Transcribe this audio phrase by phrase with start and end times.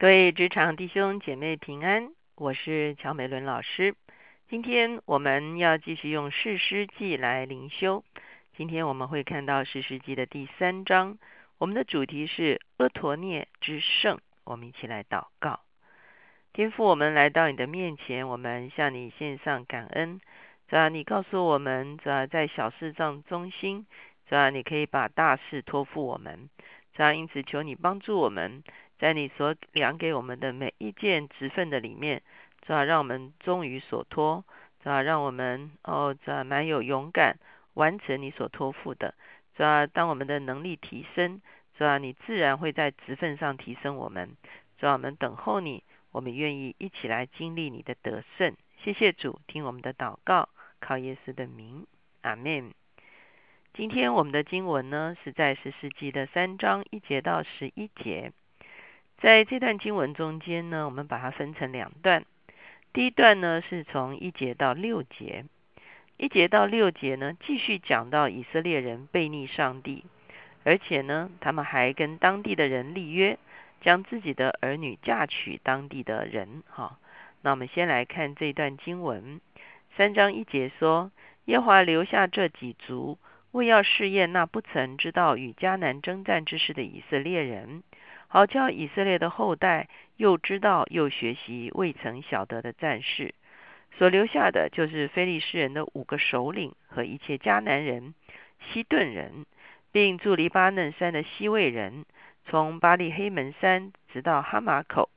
[0.00, 3.94] 各位职场弟兄姐妹平安，我是乔美伦老师。
[4.48, 8.02] 今天我们要继续用士师记来灵修。
[8.56, 11.18] 今天我们会看到士师记的第三章，
[11.58, 14.18] 我们的主题是阿陀涅之圣。
[14.44, 15.60] 我们一起来祷告，
[16.54, 20.18] 天父，我们来到你的面前，我们向你献上感恩。
[20.68, 23.84] 主啊，你告诉我们，主啊，在小事上忠心，
[24.26, 26.48] 主啊，你可以把大事托付我们。
[26.94, 28.64] 主啊，因此求你帮助我们。
[29.00, 32.20] 在你所量给我们的每一件职分的里面，
[32.60, 34.44] 主要让我们忠于所托，
[34.82, 37.38] 主要让我们哦，主要蛮有勇敢
[37.72, 39.14] 完成你所托付的。
[39.56, 41.40] 主要当我们的能力提升，
[41.78, 44.36] 主要你自然会在职分上提升我们。
[44.78, 48.54] 主要我们等候你，我们愿意一起来经历你的得胜。
[48.84, 51.86] 谢谢主，听我们的祷告，靠耶稣的名，
[52.20, 52.74] 阿门。
[53.72, 58.32] 今天我们的经文呢是在十世纪的三章一节到十一节。
[59.20, 62.24] 在这段经文中间呢，我们把它分成两段。
[62.94, 65.44] 第一段呢是从一节到六节，
[66.16, 70.04] 一节到六节呢继续讲到以色列人背逆上帝，
[70.64, 73.38] 而且呢他们还跟当地的人立约，
[73.82, 76.62] 将自己的儿女嫁娶当地的人。
[76.70, 76.98] 哈，
[77.42, 79.42] 那我们先来看这段经文，
[79.98, 81.12] 三章一节说：
[81.44, 83.18] 耶华留下这几族，
[83.52, 87.82] 为要试验那不曾知道与迦南征战之事的以色列人。
[88.32, 93.34] 好叫以色列的后代又知道又学习未曾晓得的战士，
[93.98, 98.14] 所留下的就是非利士人的五个首领和一切迦南人、
[98.60, 99.46] 西顿人，
[99.90, 102.04] 并住黎巴嫩山的西魏人，
[102.44, 105.10] 从巴利黑门山直到哈马口，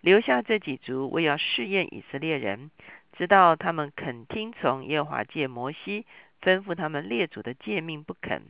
[0.00, 2.70] 留下这几族，为要试验以色列人，
[3.12, 6.06] 直到他们肯听从耶华借摩西
[6.40, 8.44] 吩咐他们列祖的诫命不肯。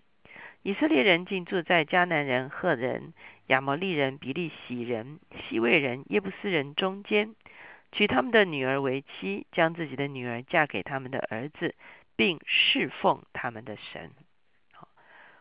[0.62, 3.14] 以色列人竟住在迦南人、赫人、
[3.46, 7.34] 亚摩利人、比利洗人、西魏人、耶布斯人中间，
[7.92, 11.74] 娶他们的女儿为妻，将自己的女儿嫁给他们的儿子，
[12.16, 14.10] 并侍奉他们的神。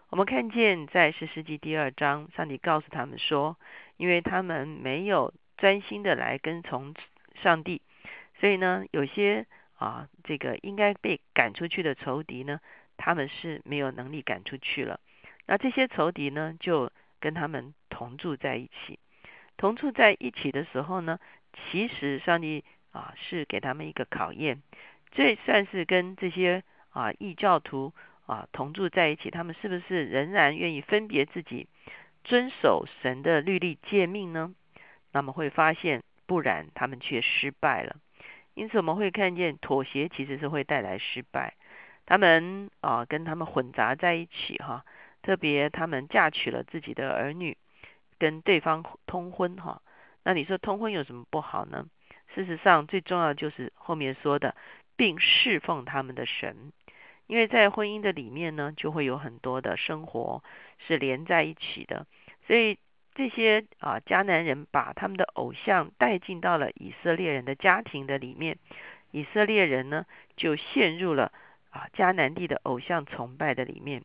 [0.09, 3.57] 我们看见在十世纪第二章，上帝告诉他们说，
[3.97, 6.93] 因为他们没有专心的来跟从
[7.41, 7.81] 上帝，
[8.39, 9.45] 所以呢，有些
[9.75, 12.61] 啊，这个应该被赶出去的仇敌呢，
[12.95, 15.01] 他们是没有能力赶出去了。
[15.47, 18.99] 那这些仇敌呢，就跟他们同住在一起。
[19.55, 21.19] 同住在一起的时候呢，
[21.71, 24.61] 其实上帝啊是给他们一个考验。
[25.11, 27.93] 这算是跟这些啊异教徒
[28.27, 31.67] 啊同住在一起，他们是不是仍然愿意分别自己，
[32.23, 34.53] 遵守神的律例诫命呢？
[35.13, 37.95] 那么会发现，不然他们却失败了。
[38.53, 41.55] 因此我们会看见，妥协其实是会带来失败。
[42.05, 44.83] 他们啊跟他们混杂在一起哈。
[45.27, 47.57] 特别他们嫁娶了自己的儿女，
[48.17, 49.81] 跟对方通婚哈，
[50.23, 51.85] 那你说通婚有什么不好呢？
[52.33, 54.55] 事实上，最重要就是后面说的，
[54.95, 56.71] 并侍奉他们的神，
[57.25, 60.41] 因为在婚姻的里面呢，就会有很多的生活
[60.87, 62.07] 是连在一起的，
[62.47, 62.77] 所以
[63.13, 68.57] 这些啊迦南人把他们的偶像带进到了以色列人的家庭的里面，
[69.11, 70.05] 以色列人呢
[70.37, 71.33] 就陷入了
[71.69, 74.03] 啊迦南地的偶像崇拜的里面。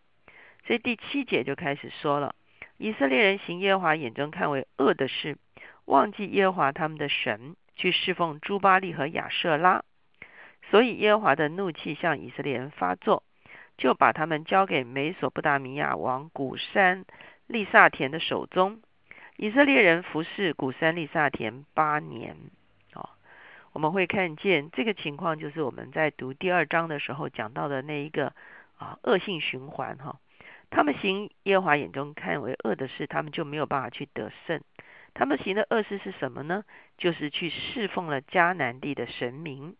[0.66, 2.34] 所以第七节就开始说了，
[2.78, 5.36] 以色列人行耶和华眼中看为恶的事，
[5.86, 9.82] 忘记耶和华他们的神，去侍奉朱巴利和亚舍拉，
[10.70, 13.24] 所以耶和华的怒气向以色列人发作，
[13.76, 17.04] 就把他们交给美索不达米亚王古山
[17.46, 18.80] 利萨田的手中。
[19.36, 22.36] 以色列人服侍古山利萨田八年。
[22.94, 23.08] 哦，
[23.72, 28.32] 我们会看见这个情况，就是我们在读第二章的时候讲到的那一个
[28.76, 30.20] 啊恶性循环哈。
[30.74, 34.62] 他们行耶和华眼中看为恶的事，他们就没有办法去得胜。
[35.12, 36.64] 他们行的恶事是什么呢？
[36.96, 39.76] 就是去侍奉了迦南地的神明。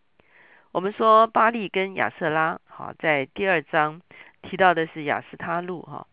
[0.71, 4.03] 我们说巴利跟亚瑟拉，好，在第二章
[4.43, 6.07] 提到的是亚斯他路哈。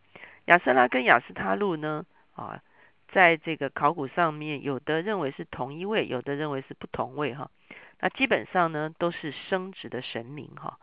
[0.46, 2.62] 亚瑟拉跟亚斯他路呢，啊，
[3.10, 7.52] 在这个考古上面，有的认为是同一位，有的认为是不同位哈。
[8.00, 10.80] 那基本上呢，都是生殖的神明哈。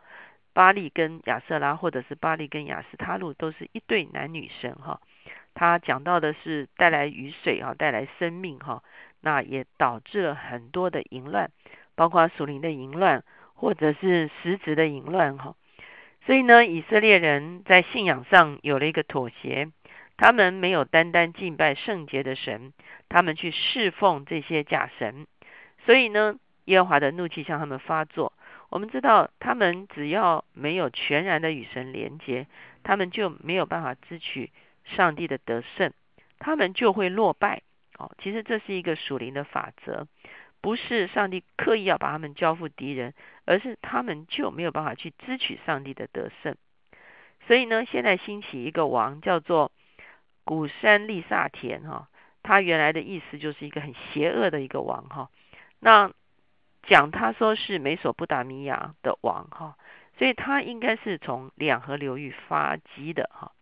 [0.56, 5.02] 巴利跟亚瑟拉，或者是巴利跟亚斯他路，都是一对男女神哈。
[5.52, 8.82] 他讲到的是带来雨水哈，带来生命哈，
[9.20, 11.50] 那也导致了很多的淫乱，
[11.94, 13.22] 包括属灵的淫乱，
[13.52, 15.54] 或者是实质的淫乱哈。
[16.24, 19.68] 所以呢，以色列人在信仰上有了一个妥协，
[20.16, 22.72] 他们没有单单敬拜圣洁的神，
[23.10, 25.26] 他们去侍奉这些假神。
[25.84, 28.32] 所以呢，耶和华的怒气向他们发作。
[28.68, 32.46] 我们知道，他们只要没有全然的与神连结，
[32.82, 34.50] 他们就没有办法支取
[34.84, 35.92] 上帝的得胜，
[36.38, 37.62] 他们就会落败
[37.98, 40.06] 哦，其实这是一个属灵的法则，
[40.60, 43.14] 不是上帝刻意要把他们交付敌人，
[43.44, 46.56] 而是他们就没有办法去支取上帝的得胜。
[47.46, 49.70] 所以呢，现在兴起一个王叫做
[50.44, 52.08] 古山利萨田哈，
[52.42, 55.30] 他原来的意思就是一个很邪恶的一个王哈。
[55.78, 56.10] 那
[56.86, 59.76] 讲他说是美索不达米亚的王哈，
[60.18, 63.52] 所以他应该是从两河流域发迹的哈。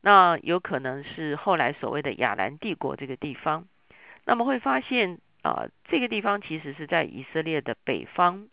[0.00, 3.66] 那有可能是后来所谓的亚兰帝国这个地方。
[4.24, 8.48] 那么会发现啊，这个地方其实是在以色列的北方。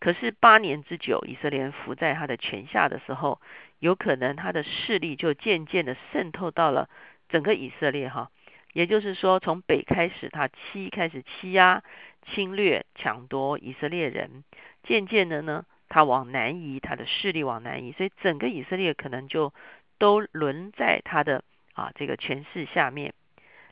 [0.00, 3.40] 可是八年之久，以色列伏在他的权下的时候，
[3.78, 6.88] 有可能他的势力就渐渐的渗透到了
[7.28, 8.30] 整个以色列哈。
[8.72, 11.82] 也就是说，从北开始，他欺开始欺压、
[12.24, 14.44] 侵略、抢夺以色列人，
[14.82, 19.52] 渐渐的呢，他往南移，他的势力往南移，所以整个以色列可能就
[19.98, 21.44] 都沦在他的
[21.74, 23.14] 啊这个权势下面。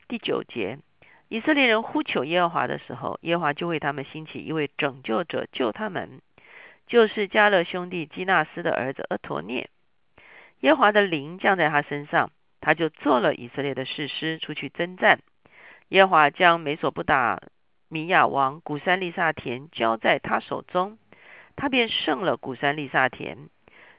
[0.08, 0.78] 第九节。
[1.28, 6.20] 以色列人呼求耶和华的时候，耶和华就为他们兴起一位拯救者救他们，
[6.86, 9.70] 就是加勒兄弟基纳斯的儿子厄陀涅。
[10.60, 15.20] 耶和华的灵降在他身上，他就做了以色列的士师，出去征战。
[15.88, 17.40] 耶和华将美索不达
[17.92, 20.96] 米亚王古山利萨田交在他手中，
[21.56, 23.50] 他便胜了古山利萨田。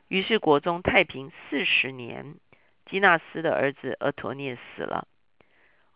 [0.07, 2.33] 于是国中太平四十年。
[2.87, 5.07] 基纳斯的儿子阿陀涅死了。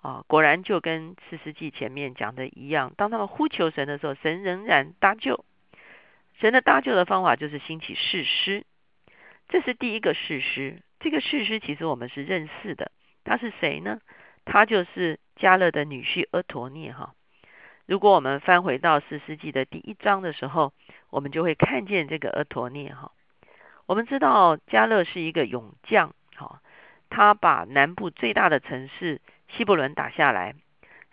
[0.03, 5.43] 啊，果然就跟四世纪前面讲的一样，当他们呼求神的时候，神仍然搭救。
[6.39, 8.63] 神的搭救的方法就是兴起誓师，
[9.49, 10.83] 这是第一个誓师。
[10.99, 12.91] 这个誓师其实我们是认识的，
[13.23, 13.99] 他是谁呢？
[14.45, 17.15] 他就是加勒的女婿阿陀涅哈。
[17.87, 20.73] 如果我们翻回到四世纪的第一章的时候，
[21.09, 23.13] 我们就会看见这个阿陀涅哈。
[23.85, 26.61] 我们知道加勒是一个勇将，哈，
[27.09, 29.21] 他把南部最大的城市。
[29.47, 30.53] 希伯伦打下来，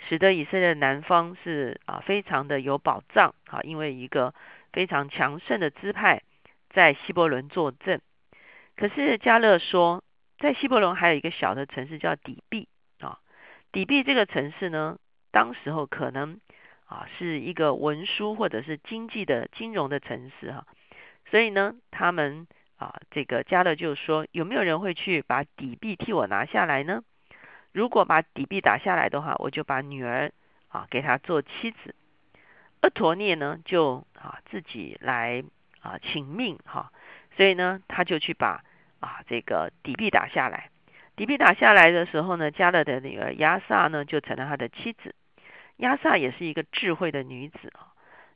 [0.09, 4.35] 使得以色列南方是啊非常的有保障啊，因为一个
[4.73, 6.23] 非常强盛的支派
[6.70, 8.00] 在希伯伦坐镇。
[8.75, 10.03] 可是加勒说，
[10.41, 12.67] 在希伯伦还有一个小的城市叫底壁
[12.99, 13.20] 啊，
[13.70, 14.99] 底壁这个城市呢，
[15.31, 16.41] 当时候可能
[16.86, 20.66] 啊是一个文书或者是经济的金融的城市哈，
[21.31, 22.46] 所以呢，他们
[22.76, 27.02] 啊这个加勒就说，有没有人会去把底币替我拿下来呢？
[27.72, 30.31] 如果把底币打下来的话，我就把女儿
[30.69, 31.94] 啊给他做妻子。
[32.82, 35.42] 厄陀涅呢就啊自己来
[35.81, 36.92] 啊请命哈，
[37.36, 38.62] 所以呢他就去把
[39.00, 40.70] 啊这个底币打下来。
[41.16, 45.14] 底币打下来的时候呢，加勒的女儿亚萨呢就成了他的妻子。
[45.76, 47.93] 亚萨也是一个智慧的女子啊，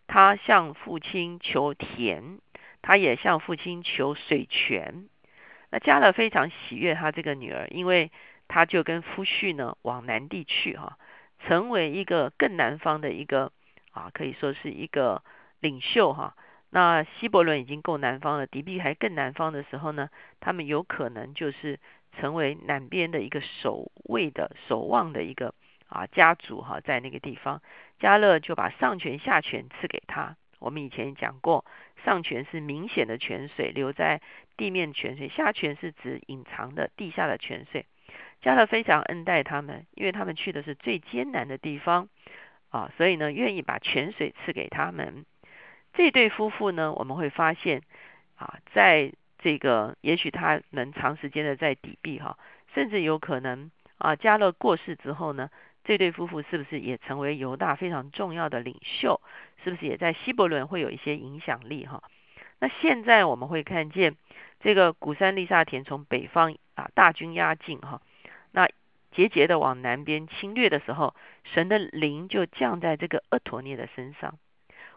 [0.07, 2.39] 她向父亲求田，
[2.83, 5.09] 她也向父亲求水泉。
[5.71, 8.11] 那加勒非常喜悦他这个女儿，因为。
[8.51, 10.97] 他就跟夫婿呢往南地去哈，
[11.41, 13.53] 成为一个更南方的一个
[13.93, 15.23] 啊，可以说是一个
[15.61, 16.35] 领袖哈。
[16.71, 20.09] 那希伯伦已经够南方了，迪比还更南方的时候呢，
[20.41, 21.79] 他们有可能就是
[22.19, 25.53] 成为南边的一个守卫的守望的一个
[25.89, 27.61] 啊家族哈，在那个地方，
[27.99, 30.37] 加勒就把上泉下泉赐给他。
[30.59, 31.65] 我们以前讲过，
[32.05, 34.21] 上泉是明显的泉水流在
[34.57, 37.87] 地面泉水，下泉是指隐藏的地下的泉水。
[38.41, 42.09] 加勒非常恩待他们，因为他们去的是最艰难的地方
[42.71, 45.25] 啊，所以呢，愿意把泉水赐给他们。
[45.93, 47.83] 这对夫妇呢，我们会发现
[48.37, 52.37] 啊，在这个也许他们长时间的在抵避哈，
[52.75, 55.51] 甚至有可能啊，加勒过世之后呢，
[55.85, 59.21] 这对夫妇是不是也成为犹大非常重要的领袖？
[59.63, 62.03] 是不是也在希伯伦会有一些影响力哈？
[62.61, 64.17] 那现在我们会看见
[64.61, 68.01] 这个古山利萨田从北方啊大军压境哈。
[68.53, 68.69] 那
[69.11, 71.15] 节节的往南边侵略的时候，
[71.45, 74.39] 神的灵就降在这个厄陀涅的身上。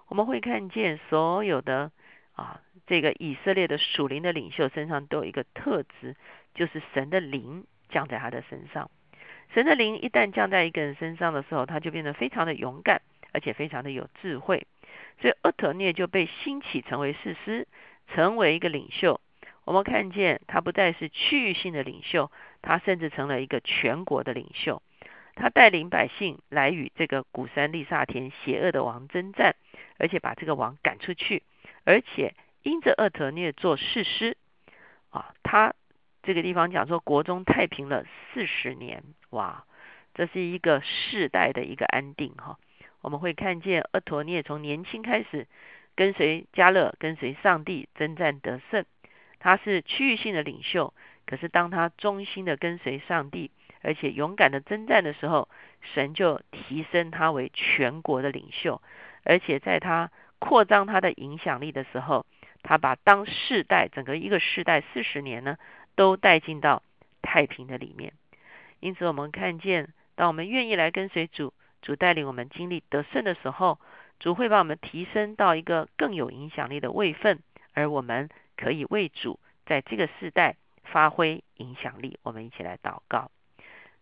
[0.08, 1.92] 我们会看见所有的
[2.34, 6.16] 啊，这个以色列的属灵的领袖身上都有一个特质，
[6.54, 8.90] 就是神的灵降在他的身上。
[9.54, 13.02] 神的灵一旦降在一个人身上的时候，他就变得非常的勇敢，
[13.34, 14.66] 而且非常的有智慧。
[15.20, 17.68] 所以厄特涅就被兴起成为士师，
[18.08, 19.22] 成为一个领袖。
[19.66, 22.32] 我们看见他不再是区域性的领袖，
[22.62, 24.82] 他甚至成了一个全国的领袖。
[25.36, 29.56] 他带领百姓来与这个古山利萨田邪恶的王征战，
[29.98, 31.44] 而且把这个王赶出去，
[31.84, 32.34] 而且
[32.64, 34.38] 因着厄特涅做士师
[35.10, 35.74] 啊，他
[36.24, 39.66] 这个地方讲说国中太平了四十年，哇，
[40.14, 42.58] 这是一个世代的一个安定哈。
[43.02, 45.48] 我们会看见厄陀涅从年轻开始
[45.96, 48.86] 跟随加勒，跟随上帝征战得胜。
[49.40, 50.94] 他是区域性的领袖，
[51.26, 53.50] 可是当他忠心的跟随上帝，
[53.82, 55.50] 而且勇敢的征战的时候，
[55.82, 58.80] 神就提升他为全国的领袖，
[59.24, 62.28] 而且在他扩张他的影响力的时候，
[62.62, 65.58] 他把当世代整个一个世代四十年呢，
[65.96, 66.84] 都带进到
[67.22, 68.14] 太平的里面。
[68.80, 73.80] 因此，我们看见，当我们愿意来跟随主，主带领我们经历得胜的时候，
[74.20, 77.40] 主会把我们提升到一个更有影响力的位分，
[77.74, 82.20] 而我们可以为主在这个世代发挥影响力。
[82.24, 83.32] 我们一起来祷告。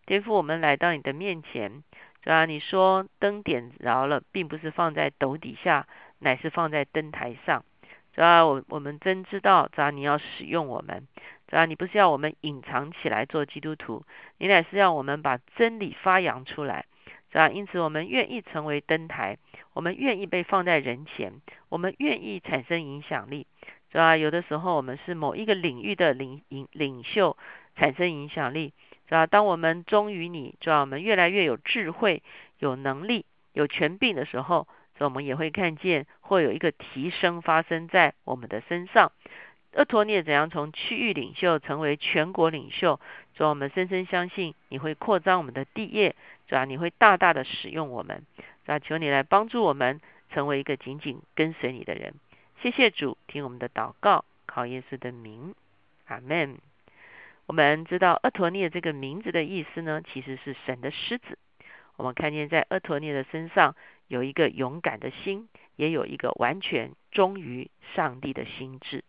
[0.06, 1.84] 天父，我们来到你的面前，
[2.22, 5.86] 主啊，你说灯点着了，并不是放在斗底下，
[6.18, 7.64] 乃是放在灯台上。
[8.12, 11.06] 主啊，我我们真知道，主啊，你要使用我们，
[11.50, 14.04] 主啊，你不是要我们隐藏起来做基督徒，
[14.38, 16.86] 你乃是要我们把真理发扬出来，
[17.30, 19.36] 主啊，因此我们愿意成为灯台，
[19.72, 21.32] 我们愿意被放在人前，
[21.68, 23.46] 我们愿意产生影响力，
[23.90, 27.36] 主啊，有的时候我们是某一个领域的领领领袖，
[27.76, 28.72] 产生影响力。
[29.08, 29.26] 是吧？
[29.26, 32.22] 当我们忠于你，主要我们越来越有智慧、
[32.60, 34.68] 有能力、有权柄的时候，
[35.00, 39.10] 我们也会看见会有一个提升发生在我们的身上。
[39.72, 43.00] 厄托涅怎样从区域领袖成为全国领袖？
[43.34, 46.16] 主我们深深相信你会扩张我们的地业，
[46.48, 48.26] 主要你会大大的使用我们。
[48.36, 50.00] 主要求你来帮助我们
[50.30, 52.14] 成为一个紧紧跟随你的人。
[52.62, 55.54] 谢谢主，听我们的祷告，靠耶稣的名，
[56.06, 56.58] 阿门。
[57.46, 61.38] 我们知道厄陀涅这个名字的意思呢，其实是神的狮子。
[61.96, 63.74] 我们看见在厄陀涅的身上
[64.08, 69.04] 有一个勇敢的心，也有一个完全忠于上帝的心智。